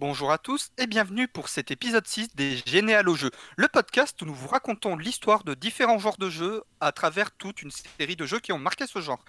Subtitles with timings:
[0.00, 4.24] Bonjour à tous et bienvenue pour cet épisode 6 des Généalogies jeux, le podcast où
[4.24, 8.24] nous vous racontons l'histoire de différents genres de jeux à travers toute une série de
[8.24, 9.22] jeux qui ont marqué ce genre.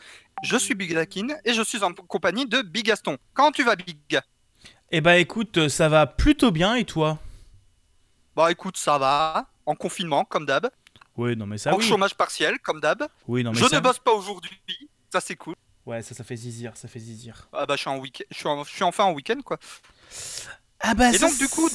[0.44, 3.18] Je suis Big Lakin et je suis en compagnie de Big Gaston.
[3.34, 3.98] Comment tu vas Big?
[4.92, 7.20] Eh bah écoute, ça va plutôt bien et toi?
[8.38, 10.70] Bah écoute, ça va, en confinement comme d'hab.
[11.18, 11.84] Oui, non mais ça En oui.
[11.86, 13.06] chômage partiel comme d'hab.
[13.28, 13.76] Oui, non mais Je ça...
[13.76, 14.58] ne bosse pas aujourd'hui,
[15.12, 15.56] ça c'est cool.
[15.86, 17.50] Ouais, ça ça fait zizir, ça fait zizir.
[17.52, 19.58] Ah bah je suis, en week je suis, en- je suis enfin en week-end quoi.
[20.84, 21.70] Ah bah Et ça, donc, du coup-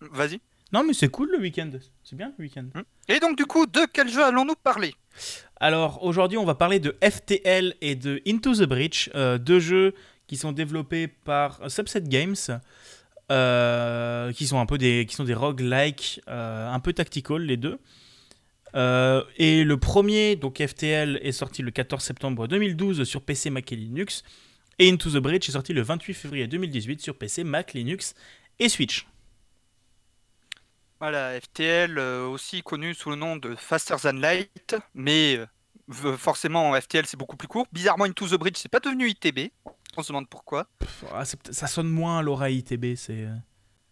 [0.00, 0.40] Vas-y.
[0.72, 1.70] Non mais c'est cool le week-end.
[2.04, 2.66] C'est bien le week-end.
[3.08, 4.94] Et donc du coup, de quel jeu allons-nous parler?
[5.60, 9.94] Alors aujourd'hui on va parler de FTL et de Into the Breach, euh, deux jeux
[10.26, 12.36] qui sont développés par Subset Games,
[13.32, 17.56] euh, qui sont un peu des, qui sont des roguelike, euh, un peu tactical les
[17.56, 17.78] deux.
[18.74, 23.72] Euh, et le premier, donc FTL, est sorti le 14 septembre 2012 sur PC, Mac
[23.72, 24.22] et Linux.
[24.78, 28.14] Et Into the Breach est sorti le 28 février 2018 sur PC, Mac, Linux
[28.58, 29.06] et Switch.
[31.00, 36.74] Voilà, FTL, euh, aussi connu sous le nom de Faster Than Light, mais euh, forcément
[36.80, 37.66] FTL c'est beaucoup plus court.
[37.72, 39.52] Bizarrement, Into the Bridge c'est pas devenu ITB,
[39.96, 40.66] on se demande pourquoi.
[40.80, 43.24] Pff, ah, ça sonne moins à l'oreille ITB, c'est.
[43.26, 43.34] euh,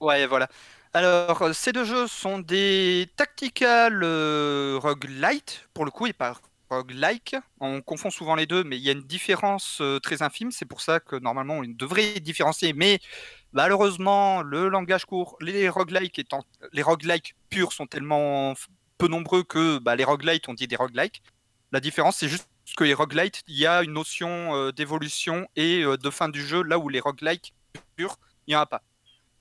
[0.00, 0.48] Ouais, voilà.
[0.93, 6.34] Alors, ces deux jeux sont des tactical euh, roguelite, pour le coup, et pas
[6.70, 7.36] roguelike.
[7.61, 10.50] On confond souvent les deux, mais il y a une différence euh, très infime.
[10.50, 12.72] C'est pour ça que normalement, on devrait différencier.
[12.72, 13.00] Mais
[13.53, 18.55] malheureusement, le langage court, les roguelikes étant, les roguelikes purs sont tellement
[18.98, 21.22] peu nombreux que bah, les roguelites, on dit des roguelikes.
[21.72, 25.83] La différence, c'est juste que les roguelites, il y a une notion euh, d'évolution et
[25.83, 27.55] euh, de fin du jeu, là où les roguelikes
[27.97, 28.83] purs, il n'y en a pas.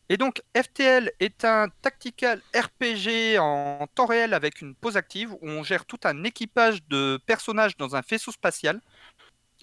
[0.09, 5.49] Et donc, FTL est un tactical RPG en temps réel avec une pause active où
[5.49, 8.81] on gère tout un équipage de personnages dans un vaisseau spatial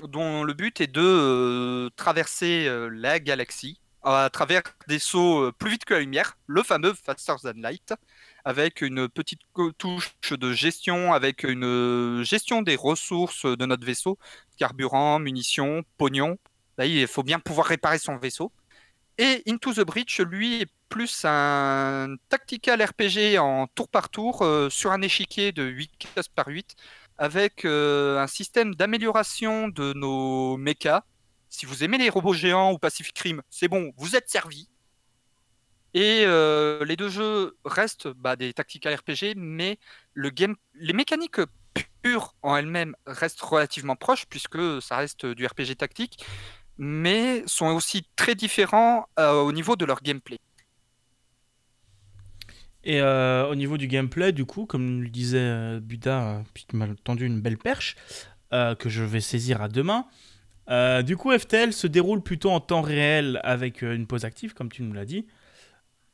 [0.00, 5.52] dont le but est de euh, traverser euh, la galaxie à travers des sauts euh,
[5.52, 7.94] plus vite que la lumière, le fameux Faster Than Light,
[8.44, 9.42] avec une petite
[9.78, 14.18] touche de gestion, avec une gestion des ressources de notre vaisseau,
[14.56, 16.36] carburant, munitions, pognon.
[16.78, 18.50] Il faut bien pouvoir réparer son vaisseau.
[19.24, 24.68] Et Into the Breach, lui, est plus un tactical RPG en tour par tour euh,
[24.68, 26.74] sur un échiquier de 8 cases par 8
[27.18, 31.04] avec euh, un système d'amélioration de nos mechas.
[31.50, 34.68] Si vous aimez les robots géants ou Pacific Rim, c'est bon, vous êtes servi.
[35.94, 39.78] Et euh, les deux jeux restent bah, des tactical RPG, mais
[40.16, 41.40] les mécaniques
[42.02, 46.26] pures en elles-mêmes restent relativement proches, puisque ça reste du RPG tactique
[46.78, 50.38] mais sont aussi très différents euh, au niveau de leur gameplay.
[52.84, 56.76] Et euh, au niveau du gameplay, du coup, comme le disait euh, Buda, euh, puisqu'il
[56.76, 57.96] m'a tendu une belle perche,
[58.78, 60.04] que je vais saisir à deux mains,
[61.04, 64.82] du coup, FTL se déroule plutôt en temps réel avec une pause active, comme tu
[64.82, 65.26] nous l'as dit.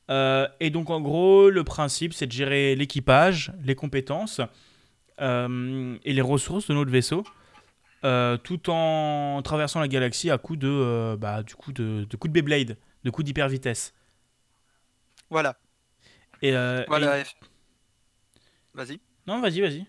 [0.08, 4.40] Et donc, en gros, le principe, c'est de gérer l'équipage, les compétences
[5.20, 7.24] et les ressources de notre vaisseau,
[8.04, 12.16] euh, tout en traversant la galaxie à coup de, euh, bah, du coup de, de
[12.16, 13.94] coups de Beyblade, de coups d'hyper vitesse.
[15.30, 15.58] Voilà.
[16.42, 17.20] Et, euh, voilà.
[17.20, 17.24] et-
[18.74, 19.00] Vas-y.
[19.26, 19.86] Non, vas-y, vas-y.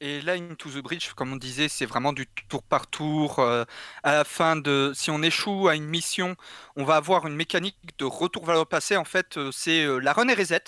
[0.00, 3.40] Et là, Into the Breach, comme on disait, c'est vraiment du tour par tour.
[3.40, 3.64] euh,
[4.04, 6.36] à la fin de, si on échoue à une mission,
[6.76, 8.96] on va avoir une mécanique de retour vers le passé.
[8.96, 10.62] En fait, c'est euh, la run et reset.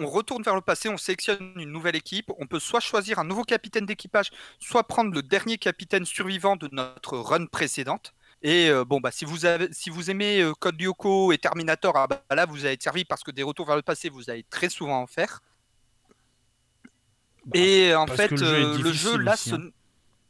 [0.00, 2.30] On retourne vers le passé, on sélectionne une nouvelle équipe.
[2.38, 6.68] On peut soit choisir un nouveau capitaine d'équipage, soit prendre le dernier capitaine survivant de
[6.72, 8.14] notre run précédente.
[8.42, 11.96] Et euh, bon, bah, si vous, avez, si vous aimez euh, Code Lyoko et Terminator,
[11.96, 14.30] ah, bah, là, vous allez être servi parce que des retours vers le passé, vous
[14.30, 15.40] allez très souvent en faire.
[17.44, 19.70] Bah, Et en fait, le jeu euh, le difficile jeu là, aussi, ce- hein.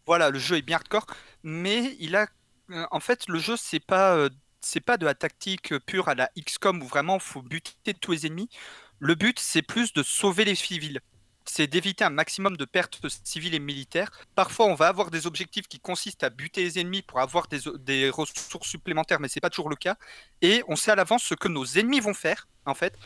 [0.07, 1.07] voilà, le jeu est bien hardcore,
[1.43, 2.29] mais il a,
[2.91, 4.29] en fait, le jeu c'est pas,
[4.61, 8.27] c'est pas de la tactique pure à la XCOM où vraiment faut buter tous les
[8.27, 8.49] ennemis.
[9.01, 11.01] Le but c'est plus de sauver les civils.
[11.45, 14.11] C'est d'éviter un maximum de pertes civiles et militaires.
[14.35, 18.11] Parfois, on va avoir des objectifs qui consistent à buter les ennemis pour avoir des,
[18.11, 19.97] ressources supplémentaires, mais c'est pas toujours le cas.
[20.43, 22.99] Et on sait à l'avance ce que nos ennemis vont faire, en fait.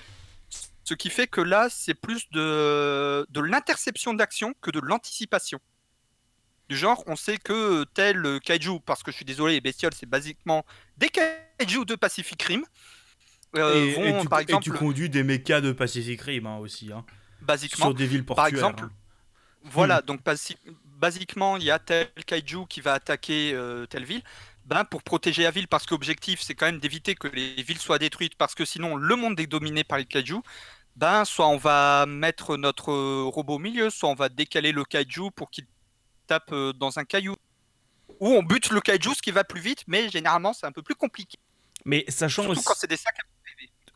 [0.83, 5.61] Ce qui fait que là, c'est plus de, l'interception d'action que de l'anticipation.
[6.69, 10.07] Du genre, on sait que tel kaiju, parce que je suis désolé, les bestioles, c'est
[10.07, 10.65] basiquement
[10.97, 12.65] des kaiju de Pacific Rim,
[13.57, 16.47] euh, et, vont, et tu, par et exemple, tu conduis des mechas de Pacific Rim
[16.47, 17.05] hein, aussi, hein,
[17.41, 18.55] basiquement, sur des villes par portuaires.
[18.55, 18.91] exemple, hein.
[19.65, 20.57] Voilà, donc basi-
[20.99, 24.23] basiquement, il y a tel kaiju qui va attaquer euh, telle ville.
[24.65, 27.79] Ben, pour protéger la ville, parce que l'objectif, c'est quand même d'éviter que les villes
[27.79, 30.37] soient détruites, parce que sinon, le monde est dominé par les kaiju.
[30.97, 34.85] Ben, soit on va mettre notre euh, robot au milieu, soit on va décaler le
[34.85, 35.67] kaiju pour qu'il
[36.27, 37.35] tape dans un caillou.
[38.21, 40.83] Ou on bute le kaiju, ce qui va plus vite, mais généralement, c'est un peu
[40.83, 41.39] plus compliqué.
[41.85, 42.65] Mais sachant Surtout aussi...
[42.65, 43.17] quand c'est des sacs.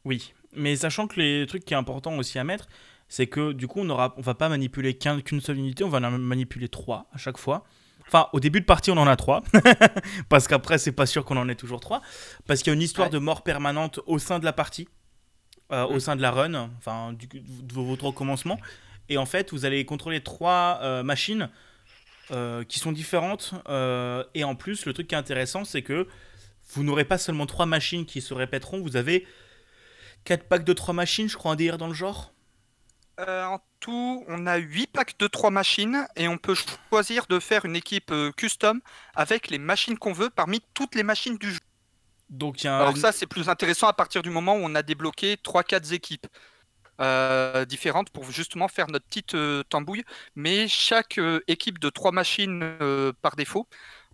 [0.06, 2.66] Oui, mais sachant que les trucs qui est important aussi à mettre,
[3.08, 5.88] c'est que du coup on aura, on va pas manipuler qu'un- qu'une seule unité, on
[5.88, 7.64] va en manipuler trois à chaque fois.
[8.06, 9.42] Enfin, au début de partie, on en a trois,
[10.28, 12.02] parce qu'après, c'est pas sûr qu'on en ait toujours trois,
[12.46, 13.12] parce qu'il y a une histoire Ouais.
[13.12, 14.86] de mort permanente au sein de la partie,
[15.72, 16.00] euh, au Mm.
[16.00, 18.60] sein de la run, enfin, du, de votre commencement.
[19.08, 21.50] Et en fait, vous allez contrôler trois euh, machines
[22.30, 23.54] euh, qui sont différentes.
[24.34, 26.06] et en plus, le truc qui est intéressant, c'est que
[26.74, 29.26] vous n'aurez pas seulement trois machines qui se répéteront, vous avez
[30.26, 32.32] quatre packs de trois machines, je crois, un délire dans le genre.
[33.18, 36.54] Euh, en tout, on a 8 packs de 3 machines et on peut
[36.90, 38.82] choisir de faire une équipe euh, custom
[39.14, 41.60] avec les machines qu'on veut parmi toutes les machines du jeu.
[42.28, 44.60] Donc il y a un- Alors ça, c'est plus intéressant à partir du moment où
[44.62, 46.26] on a débloqué 3-4 équipes
[47.00, 50.04] euh, différentes pour justement faire notre petite euh, tambouille.
[50.34, 52.76] Mais chaque euh, équipe de 3 machines
[53.22, 53.66] par défaut,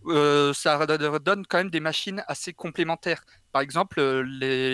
[0.06, 3.24] euh, ça donne quand même des machines assez complémentaires.
[3.52, 4.22] Par exemple, euh,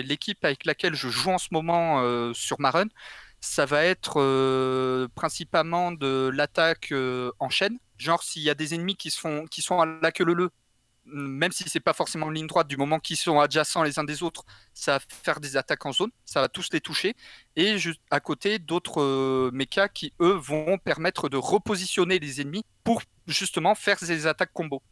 [0.03, 2.87] l'équipe avec laquelle je joue en ce moment euh, sur ma run,
[3.41, 6.93] ça va être principalement de l'attaque
[7.39, 7.77] en chaîne.
[7.97, 9.13] Genre, s'il y a des ennemis qui,
[9.49, 10.49] qui sont à la queue leu
[11.11, 14.03] même si c'est pas forcément en ligne droite, du moment qu'ils sont adjacents les uns
[14.03, 14.43] des autres,
[14.73, 17.15] ça va faire des attaques en zone, ça va tous les toucher.
[17.55, 23.01] Et juste à côté, d'autres mechas qui, eux, vont permettre de repositionner les ennemis pour
[23.27, 24.83] justement faire des attaques combo.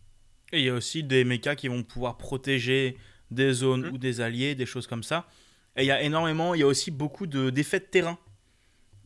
[0.54, 2.98] Et il y a aussi des mechas qui vont pouvoir protéger
[3.32, 3.94] des zones Mhm.
[3.94, 5.28] ou des alliés, des choses comme ça.
[5.76, 8.18] Et il y a énormément, il y a aussi beaucoup de- d'effets de terrain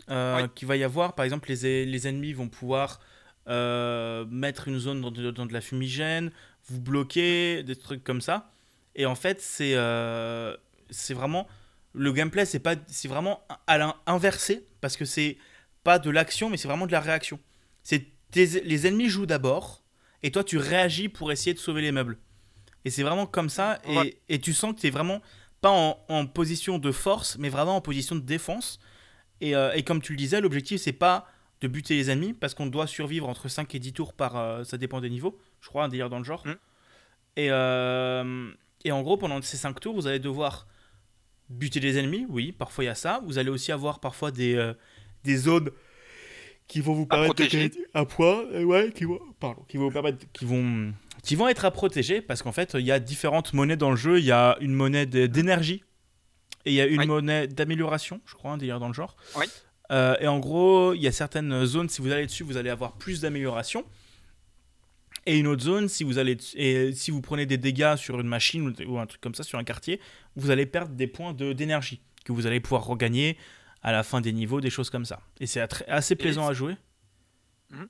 [0.09, 0.49] euh, Oui.
[0.55, 1.15] qu'il va y avoir.
[1.15, 2.99] Par exemple, les, les ennemis vont pouvoir
[3.47, 6.31] euh, mettre une zone dans de, dans de la fumigène,
[6.69, 8.51] vous bloquer, des trucs comme ça.
[8.95, 10.55] Et en fait, c'est euh,
[10.89, 11.47] c'est vraiment.
[11.93, 15.37] Le gameplay, c'est pas c'est vraiment à l'inversé, parce que c'est
[15.83, 17.39] pas de l'action, mais c'est vraiment de la réaction.
[17.83, 18.05] C'est
[18.35, 19.80] les ennemis jouent d'abord,
[20.23, 22.17] et toi tu réagis pour essayer de sauver les meubles.
[22.85, 24.17] Et c'est vraiment comme ça, et, Ouais.
[24.29, 25.21] et tu sens que tu es vraiment
[25.61, 28.79] pas en, en position de force, mais vraiment en position de défense.
[29.39, 31.27] Et, euh, et comme tu le disais, l'objectif c'est pas
[31.61, 34.35] de buter les ennemis, parce qu'on doit survivre entre 5 et 10 tours par.
[34.35, 36.45] euh, ça dépend des niveaux, je crois, un délire dans le genre.
[36.47, 36.55] Mm.
[37.37, 38.51] Et, euh,
[38.83, 40.65] et en gros, pendant ces 5 tours, vous allez devoir
[41.49, 43.21] buter les ennemis, oui, parfois il y a ça.
[43.25, 44.73] Vous allez aussi avoir parfois des,
[45.23, 45.69] des zones
[46.71, 47.69] qui vont vous permettre de protéger.
[47.69, 51.35] gagner un point, euh, ouais, qui vont, pardon, qui vont vous permettre, qui vont, qui
[51.35, 54.19] vont être à protéger parce qu'en fait il y a différentes monnaies dans le jeu.
[54.19, 55.83] Il y a une monnaie de- d'énergie
[56.65, 57.07] et il y a une Oui.
[57.07, 59.15] monnaie d'amélioration, je crois, un délire dans le genre.
[59.37, 59.45] Oui.
[59.91, 62.69] Euh, et en gros, il y a certaines zones, si vous allez dessus, vous allez
[62.69, 63.83] avoir plus d'amélioration.
[65.25, 68.19] Et une autre zone, si vous, allez dessus- et si vous prenez des dégâts sur
[68.19, 69.99] une machine ou- ou un truc comme ça, sur un quartier,
[70.35, 73.37] vous allez perdre des points de- d'énergie que vous allez pouvoir regagner
[73.81, 75.21] à la fin des niveaux, des choses comme ça.
[75.39, 76.75] Et c'est assez plaisant à jouer.
[77.69, 77.89] Mhm.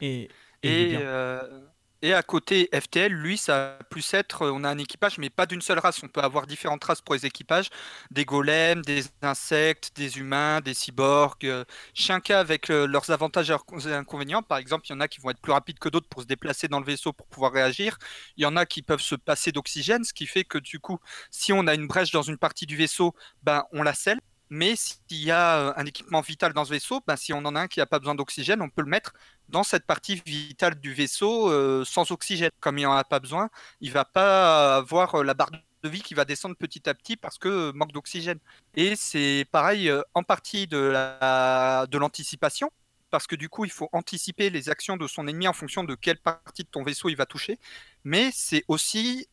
[0.00, 0.30] Et,
[0.62, 1.60] et Et, euh,
[2.02, 5.30] et à côté, FTL, lui, ça va plus être, euh, on a un équipage, mais
[5.30, 6.02] pas d'une seule race.
[6.02, 7.70] On peut avoir différentes races pour les équipages,
[8.10, 11.64] des golems, des insectes, des humains, des cyborgs, euh,
[11.94, 14.42] chacun avec euh, leurs avantages et leurs con- inconvénients.
[14.42, 16.26] Par exemple, il y en a qui vont être plus rapides que d'autres pour se
[16.26, 17.96] déplacer dans le vaisseau pour pouvoir réagir.
[18.36, 20.98] Il y en a qui peuvent se passer d'oxygène, ce qui fait que du coup,
[21.30, 24.18] si on a une brèche dans une partie du vaisseau, ben, on la scelle.
[24.50, 27.56] Mais s'il y a euh, un équipement vital dans ce vaisseau, ben, si on en
[27.56, 29.12] a un qui n'a pas besoin d'oxygène, on peut le mettre
[29.48, 32.50] dans cette partie vitale du vaisseau euh, sans oxygène.
[32.60, 33.50] Comme il n'en a pas besoin,
[33.80, 35.50] il va pas avoir euh, la barre
[35.82, 38.38] de vie qui va descendre petit à petit parce que manque d'oxygène.
[38.74, 42.70] Et c'est pareil en partie de l'anticipation.
[43.10, 45.94] Parce que du coup, il faut anticiper les actions de son ennemi en fonction de
[45.94, 47.58] quelle partie de ton vaisseau il va toucher.
[48.04, 49.28] Mais c'est aussi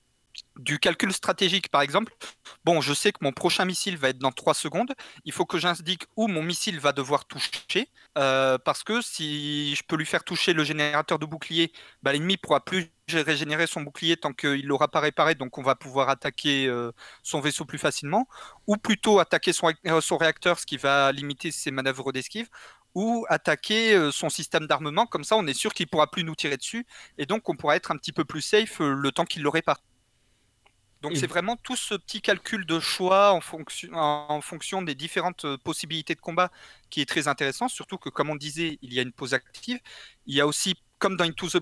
[0.57, 1.69] du calcul stratégique.
[1.69, 2.13] Par exemple,
[2.65, 4.93] bon, je sais que mon prochain missile va être dans 3 secondes.
[5.25, 7.89] Il faut que j'indique où mon missile va devoir toucher.
[8.17, 11.71] Euh, parce que si je peux lui faire toucher le générateur de bouclier,
[12.03, 15.75] bah, l'ennemi pourra plus régénérer son bouclier tant qu'il l'aura pas réparé, donc on va
[15.75, 16.91] pouvoir attaquer euh,
[17.23, 18.27] son vaisseau plus facilement,
[18.67, 22.47] ou plutôt attaquer son, ré- son réacteur, ce qui va limiter ses manœuvres d'esquive,
[22.95, 26.35] ou attaquer euh, son système d'armement, comme ça on est sûr qu'il pourra plus nous
[26.35, 26.85] tirer dessus,
[27.17, 29.79] et donc on pourra être un petit peu plus safe le temps qu'il le répare.
[31.03, 34.95] Donc Et- c'est vraiment tout ce petit calcul de choix en fonction, en fonction des
[34.95, 36.49] différentes euh, possibilités de combat
[36.89, 39.79] qui est très intéressant, surtout que comme on disait, il y a une pause active.
[40.27, 41.59] Il y a aussi, comme dans Into the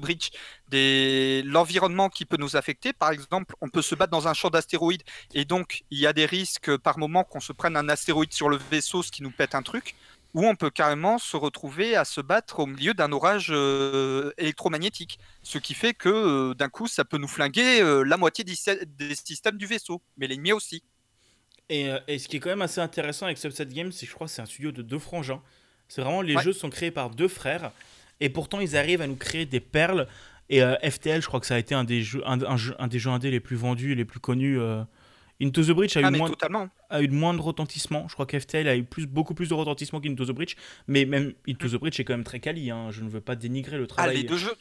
[0.69, 1.41] des...
[1.45, 2.93] l'environnement qui peut nous affecter.
[2.93, 6.13] Par exemple, on peut se battre dans un champ d'astéroïdes et donc il y a
[6.13, 9.23] des risques euh, par moment qu'on se prenne un astéroïde sur le vaisseau, ce qui
[9.23, 9.95] nous pète un truc.
[10.33, 15.19] Ou on peut carrément se retrouver à se battre au milieu d'un orage euh, électromagnétique.
[15.43, 18.55] Ce qui fait que euh, d'un coup, ça peut nous flinguer euh, la moitié des
[18.55, 20.83] sy- des systèmes du vaisseau, mais l'ennemi aussi.
[21.69, 24.15] Et, et ce qui est quand même assez intéressant avec Subset Games, c'est que je
[24.15, 25.41] crois que c'est un studio de deux frangins.
[25.89, 26.43] C'est vraiment les Ouais.
[26.43, 27.71] jeux sont créés par deux frères
[28.21, 30.07] et pourtant ils arrivent à nous créer des perles.
[30.49, 32.87] Et FTL, je crois que ça a été un des jeux, un, un jeu- un
[32.87, 34.59] des jeux indés les plus vendus, les plus connus.
[35.41, 36.69] Into the Breach a, Ah, eu mais moins, totalement.
[36.89, 38.07] a eu moins de retentissement.
[38.07, 40.55] Je crois qu'FTL a eu plus, beaucoup plus de retentissement qu'Into the Breach.
[40.87, 42.69] Mais même Into the Breach est quand même très quali.
[42.71, 42.91] hein.
[42.91, 44.17] Je ne veux pas dénigrer le Ah, travail.
[44.17, 44.55] les deux jeux,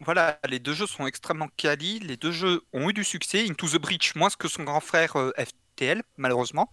[0.00, 2.00] voilà, les deux jeux sont extrêmement quali.
[2.00, 3.48] Les deux jeux ont eu du succès.
[3.48, 6.70] Into the Breach, moins que son grand frère euh, FTL, malheureusement.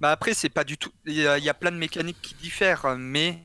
[0.00, 0.90] Bah après, c'est pas du tout.
[1.06, 3.38] Il y, a, il y a plein de mécaniques qui diffèrent, mais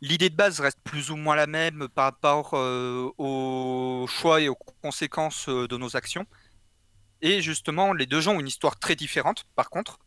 [0.00, 4.48] l'idée de base reste plus ou moins la même par rapport euh, aux choix et
[4.48, 6.24] aux conséquences euh, de nos actions.
[7.22, 9.44] Et justement, les deux jeux ont une histoire très différente.
[9.54, 9.98] Par contre,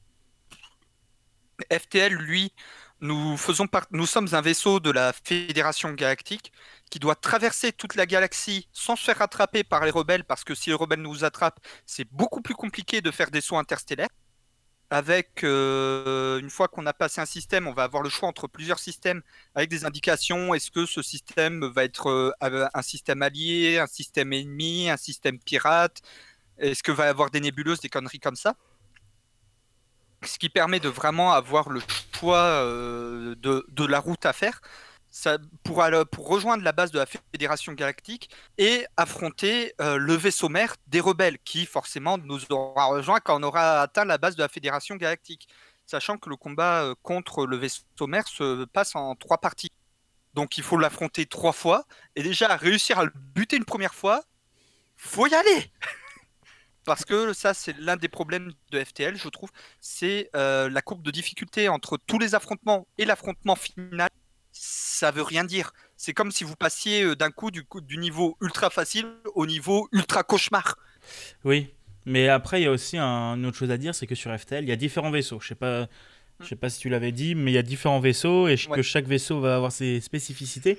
[1.72, 2.52] FTL, lui,
[3.02, 6.52] nous sommes un vaisseau de la Fédération Galactique
[6.90, 10.56] qui doit traverser toute la galaxie sans se faire attraper par les rebelles, parce que
[10.56, 14.10] si les rebelles nous attrapent, c'est beaucoup plus compliqué de faire des sauts interstellaires.
[14.90, 18.48] Avec, euh, une fois qu'on a passé un système, on va avoir le choix entre
[18.48, 19.24] plusieurs systèmes
[19.56, 20.54] avec des indications.
[20.54, 22.32] Est-ce que ce système va être euh,
[22.76, 26.02] un système allié, un système ennemi, un système pirate?
[26.58, 28.56] Est-ce que va y avoir des nébuleuses, des conneries comme ça?
[30.24, 31.82] Ce qui permet de vraiment avoir le
[32.16, 34.62] choix euh, de, la route à faire
[35.64, 35.78] pour
[36.28, 41.38] rejoindre la base de la Fédération Galactique et affronter euh, le vaisseau mère des rebelles,
[41.40, 45.48] qui forcément nous aura rejoint quand on aura atteint la base de la Fédération Galactique.
[45.86, 49.72] Sachant que le combat euh, contre le vaisseau mère se passe en trois parties.
[50.34, 54.24] Donc il faut l'affronter trois fois, et déjà réussir à le buter une première fois,
[54.96, 55.72] faut y aller
[56.86, 59.50] Parce que ça, c'est l'un des problèmes de FTL, je trouve,
[59.80, 64.10] c'est euh, la courbe de difficulté entre tous les affrontements et l'affrontement final
[64.54, 65.74] ça veut rien dire.
[65.98, 67.66] C'est comme si vous passiez euh, d'un coup du,
[67.98, 70.78] niveau ultra facile au niveau ultra cauchemar.
[71.44, 71.74] Oui,
[72.06, 74.32] mais après, il y a aussi un- une autre chose à dire c'est que sur
[74.38, 75.40] FTL, il y a différents vaisseaux.
[75.40, 75.88] Je sais pas.
[76.42, 78.76] Je sais pas si tu l'avais dit, mais il y a différents vaisseaux et Ouais.
[78.76, 80.78] que chaque vaisseau va avoir ses spécificités.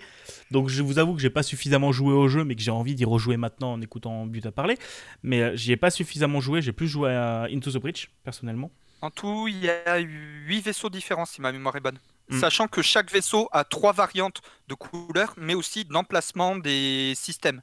[0.51, 2.95] Donc je vous avoue que j'ai pas suffisamment joué au jeu, mais que j'ai envie
[2.95, 4.77] d'y rejouer maintenant en écoutant But à parler.
[5.23, 8.71] Mais euh, j'y ai pas suffisamment joué, j'ai plus joué à Into the Breach personnellement.
[9.01, 11.99] En tout, il y a huit vaisseaux différents, si ma mémoire est bonne.
[12.31, 12.41] Mm.
[12.41, 17.61] Sachant que chaque vaisseau a trois variantes de couleurs, mais aussi d'emplacement des systèmes.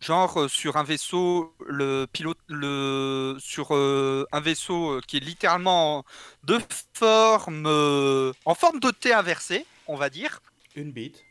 [0.00, 5.20] Genre euh, sur un vaisseau, le pilote, le sur euh, un vaisseau euh, qui est
[5.20, 6.04] littéralement
[6.42, 6.58] de
[6.92, 10.40] forme, euh, en forme de T inversé, on va dire.
[10.76, 11.24] Une bite.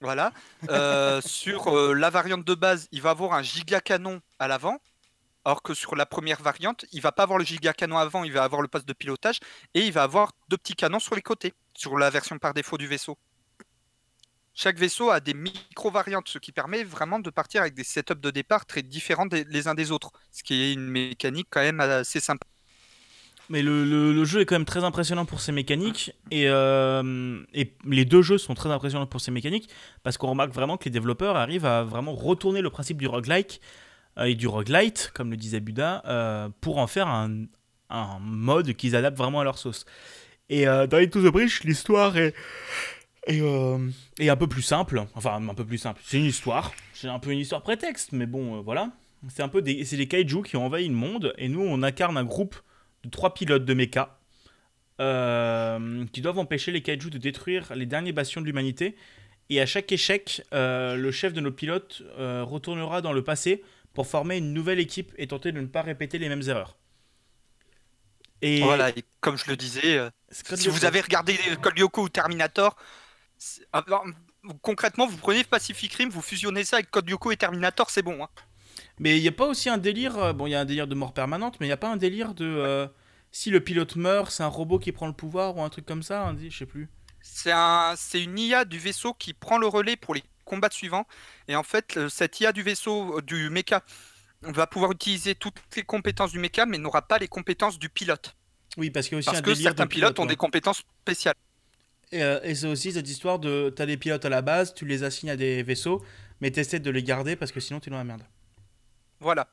[0.00, 0.32] Voilà.
[1.24, 4.78] Sur la variante de base, il va avoir un giga canon à l'avant.
[5.46, 8.32] Alors que sur la première variante, il va pas avoir le giga canon avant, il
[8.32, 9.40] va avoir le poste de pilotage
[9.74, 12.76] et il va avoir deux petits canons sur les côtés, sur la version par défaut
[12.76, 13.18] du vaisseau.
[14.56, 18.30] Chaque vaisseau a des micro-variantes, ce qui permet vraiment de partir avec des setups de
[18.30, 22.20] départ très différents les uns des autres, ce qui est une mécanique quand même assez
[22.20, 22.46] sympa.
[23.50, 26.12] Mais le, jeu est quand même très impressionnant pour ses mécaniques.
[26.30, 29.68] Et, euh, et les deux jeux sont très impressionnants pour ses mécaniques.
[30.02, 33.60] Parce qu'on remarque vraiment que les développeurs arrivent à vraiment retourner le principe du roguelike
[34.18, 37.44] euh, et du roguelite, comme le disait Buda, euh, pour en faire un,
[37.90, 39.84] un mode qu'ils adaptent vraiment à leur sauce.
[40.48, 42.34] Et dans Into the Breach, l'histoire est,
[43.28, 45.04] euh, est un peu plus simple.
[45.14, 46.00] Enfin, un peu plus simple.
[46.04, 46.72] C'est une histoire.
[46.92, 48.90] C'est un peu une histoire prétexte, mais bon, euh, voilà.
[49.28, 51.34] C'est un peu des, c'est des kaiju qui ont envahi le monde.
[51.38, 52.56] Et nous, on incarne un groupe
[53.02, 54.18] de trois pilotes de mecha
[55.00, 58.96] euh, qui doivent empêcher les kaiju de détruire les derniers bastions de l'humanité.
[59.50, 63.62] Et à chaque échec, le chef de nos pilotes retournera dans le passé
[63.92, 66.76] pour former une nouvelle équipe et tenter de ne pas répéter les mêmes erreurs.
[68.40, 70.00] Et Voilà, et comme je le disais,
[70.30, 72.74] si vous avez regardé Code Lyoko ou Terminator,
[73.72, 74.04] alors,
[74.62, 78.22] concrètement, vous prenez Pacific Rim, vous fusionnez ça avec Code Lyoko et Terminator, c'est bon.
[78.24, 78.28] hein.
[78.98, 80.86] Mais il n'y a pas aussi un délire, euh, bon il y a un délire
[80.88, 82.86] de mort permanente, mais il n'y a pas un délire de euh,
[83.32, 86.02] si le pilote meurt, c'est un robot qui prend le pouvoir ou un truc comme
[86.02, 86.88] ça, hein, je sais plus.
[87.20, 91.06] C'est un, c'est une IA du vaisseau qui prend le relais pour les combats suivants.
[91.48, 93.82] Et en fait, le- cette IA du vaisseau, euh, du mecha,
[94.42, 98.36] va pouvoir utiliser toutes les compétences du mecha, mais n'aura pas les compétences du pilote.
[98.76, 100.26] Oui, parce qu'il y a aussi Parce un que délire certains pilotes pilote, ont ouais.
[100.26, 101.36] des compétences spéciales.
[102.12, 104.84] Et, euh, et c'est aussi cette histoire de t'as des pilotes à la base, tu
[104.86, 106.04] les assignes à des vaisseaux,
[106.40, 108.22] mais t'essaies de les garder parce que sinon t'es dans la merde.
[109.20, 109.48] Voilà.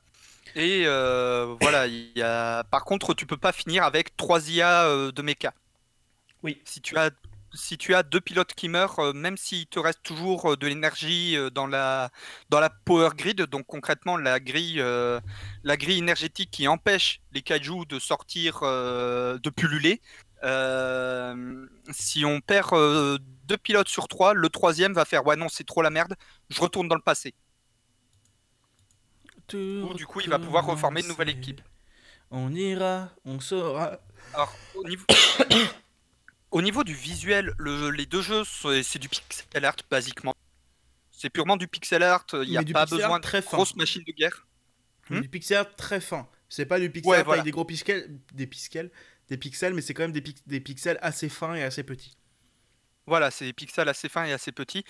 [0.54, 2.62] Et euh, voilà, il y a...
[2.64, 5.54] par contre, tu peux pas finir avec trois IA euh, de mecha.
[6.42, 6.60] Oui.
[6.64, 7.10] Si tu as,
[7.54, 11.66] si tu as deux pilotes qui meurent, même s'il te reste toujours de l'énergie dans
[11.66, 12.10] la,
[12.50, 15.20] dans la power grid, donc concrètement la grille, euh,
[15.62, 20.00] la grille énergétique qui empêche les kaiju de sortir, euh, de pulluler.
[20.44, 25.48] Euh, si on perd euh, deux pilotes sur trois, le troisième va faire ouais non
[25.48, 26.14] c'est trop la merde,
[26.50, 27.34] je retourne dans le passé.
[29.54, 31.60] Ou du coup, il va pouvoir reformer une nouvelle équipe.
[32.30, 33.98] On ira, on saura.
[34.32, 35.04] Alors, au niveau,
[36.50, 38.44] au niveau du visuel, le- les deux jeux,
[38.82, 40.34] c'est du pixel art, basiquement.
[41.10, 43.56] C'est purement du pixel art, il n'y a pas art besoin de très fin.
[43.58, 44.46] grosses machines de guerre.
[45.10, 46.26] Hmm Du pixel art très fin.
[46.48, 47.42] C'est pas du pixel Ouais, avec voilà.
[47.42, 48.90] des gros pixels, des pixels,
[49.28, 52.16] des pixels, mais c'est quand même des, pix- des pixels assez fins et assez petits.
[53.06, 54.84] Voilà, c'est des pixels assez fins et assez petits.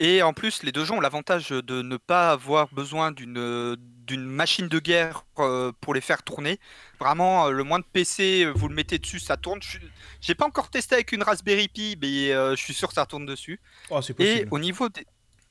[0.00, 3.76] Et en plus, les deux jeux ont l'avantage de ne pas avoir besoin d'une
[4.06, 6.60] d'une machine de guerre euh, pour les faire tourner.
[7.00, 9.62] Vraiment, euh, le moins de PC, euh, vous le mettez dessus, ça tourne.
[9.62, 9.78] Je-
[10.20, 13.06] J'ai pas encore testé avec une Raspberry Pi, mais euh, je suis sûr que ça
[13.06, 13.60] tourne dessus.
[13.90, 15.06] Oh, Et au niveau des,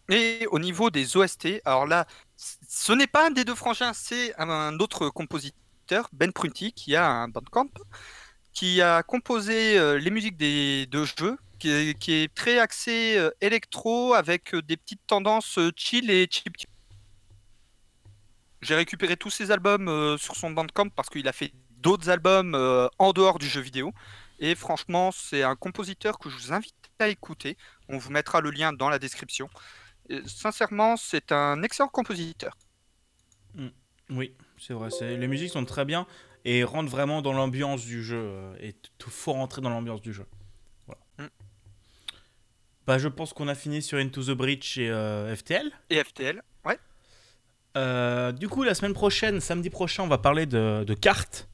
[0.10, 4.36] et au niveau des OST, alors là, ce n'est pas un des deux frangins, c'est
[4.40, 5.58] un, un autre compositeur,
[6.14, 7.70] Ben Prunty, qui a un Bandcamp,
[8.54, 14.14] qui a composé euh, les musiques des deux jeux, qui est, très axé euh, électro
[14.14, 16.56] avec euh, des petites tendances chill et chip.
[18.62, 22.56] J'ai récupéré tous ses albums sur son Bandcamp parce qu'il a fait d'autres albums
[22.98, 23.92] en dehors du jeu vidéo.
[24.40, 27.58] Et franchement, c'est un compositeur que je vous invite à écouter.
[27.90, 29.50] On vous mettra le lien dans la description.
[30.26, 32.58] Sincèrement, c'est un excellent compositeur.
[34.10, 34.34] Oui,
[34.66, 34.90] c'est vrai.
[35.18, 36.06] Les musiques sont très bien
[36.46, 38.18] et rentrent vraiment dans l'ambiance du jeu.
[38.18, 40.26] euh, Et il faut rentrer dans l'ambiance du jeu.
[40.88, 41.02] Voilà.
[41.20, 41.32] Mm.
[42.86, 45.72] Bah, je pense qu'on a fini sur Into the Breach et euh, FTL.
[45.90, 46.78] Et FTL, ouais.
[47.78, 51.48] Euh, du coup, la semaine prochaine, samedi prochain, on va parler de, de cartes.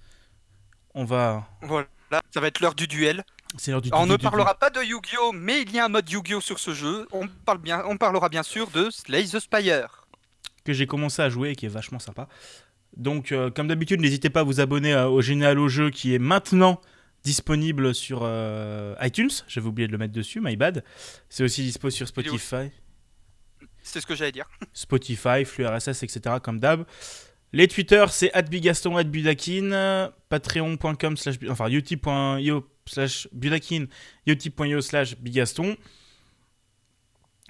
[0.95, 1.47] On va.
[1.61, 1.87] Voilà,
[2.33, 3.23] ça va être l'heure du duel.
[3.57, 3.89] C'est l'heure du.
[3.89, 6.09] Alors, on du- ne du- parlera pas de Yu-Gi-Oh, mais il y a un mode
[6.09, 7.07] Yu-Gi-Oh sur ce jeu.
[7.11, 10.07] On, parle bien, on parlera bien sûr de Slay the Spire.
[10.65, 12.27] que j'ai commencé à jouer et qui est vachement sympa.
[12.97, 16.13] Donc, euh, comme d'habitude, n'hésitez pas à vous abonner euh, au Génial au jeu qui
[16.13, 16.81] est maintenant
[17.23, 19.29] disponible sur euh, iTunes.
[19.47, 20.83] J'avais oublié de le mettre dessus, my bad.
[21.29, 22.71] C'est aussi dispo sur Spotify,
[23.81, 24.49] C'est ce que j'allais dire.
[24.73, 26.37] Spotify, flux RSS, etc.
[26.41, 26.85] comme d'hab.
[27.51, 33.85] Les Twitter, c'est @bigaston, @budakin, patreon.com slash, enfin utip.io slash budakin,
[34.27, 35.75] utip.io slash bigaston.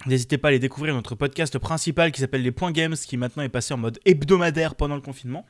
[0.06, 3.42] N'hésitez pas à aller découvrir notre podcast principal qui s'appelle Les Points Games, qui maintenant
[3.42, 5.44] est passé en mode hebdomadaire pendant le confinement.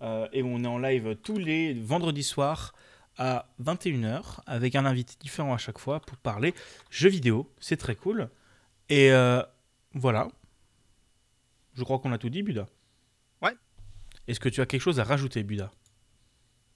[0.00, 2.72] Euh, et on est en live tous les vendredis soirs
[3.18, 6.54] à 21h avec un invité différent à chaque fois pour parler
[6.90, 7.52] jeux vidéo.
[7.60, 8.30] C'est très cool.
[8.88, 9.42] Et euh,
[9.92, 10.28] voilà.
[11.74, 12.66] Je crois qu'on a tout dit, Buda.
[13.42, 13.54] Ouais.
[14.28, 15.70] Est-ce que tu as quelque chose à rajouter, Buda?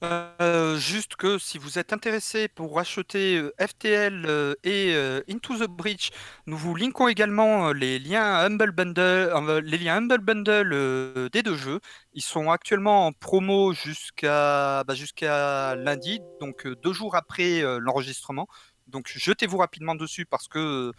[0.05, 4.95] Euh, juste que si vous êtes intéressé pour acheter euh, FTL euh, et
[5.29, 6.13] Into the Breach,
[6.47, 11.81] nous vous linkons également les liens Humble Bundle, les liens Humble Bundle des deux jeux.
[12.13, 18.47] Ils sont actuellement en promo jusqu'à bah, jusqu'à lundi, donc deux jours après l'enregistrement.
[18.87, 20.93] Donc jetez-vous rapidement dessus parce que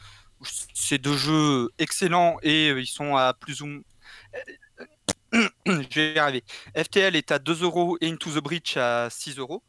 [0.73, 3.81] c'est deux jeux excellents et ils sont à plus ou moins.
[5.65, 6.43] Je vais.
[6.75, 9.63] FTL est à 2 euros et Into the Breach à 6 euros.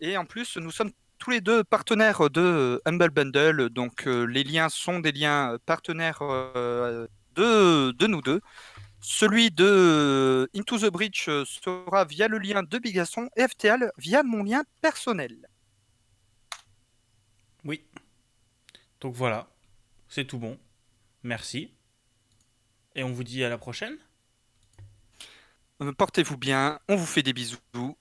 [0.00, 3.70] Et en plus, nous sommes tous les deux partenaires de euh, Humble Bundle.
[3.70, 8.40] Donc, euh, les liens sont des liens partenaires euh, de, de nous deux.
[9.00, 14.44] Celui de Into the Breach sera via le lien de Bigasson et FTL via mon
[14.44, 15.48] lien personnel.
[17.64, 17.84] Oui.
[19.00, 19.48] Donc voilà.
[20.08, 20.58] C'est tout bon.
[21.22, 21.74] Merci.
[22.94, 23.98] Et on vous dit à la prochaine.
[25.82, 27.58] Euh, Portez-vous bien, on vous fait des bisous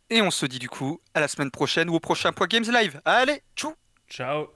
[0.09, 2.71] et on se dit du coup à la semaine prochaine ou au prochain Point Games
[2.71, 3.01] Live.
[3.05, 3.73] Allez, tchou
[4.07, 4.47] Ciao